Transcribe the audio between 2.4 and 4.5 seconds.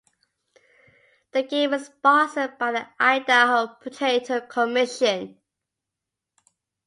by the Idaho Potato